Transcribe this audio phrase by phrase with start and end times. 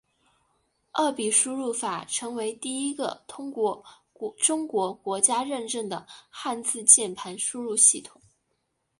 [0.93, 3.85] 二笔输入法成为第一个通过
[4.39, 8.19] 中国国家认证的汉字键盘输入系统。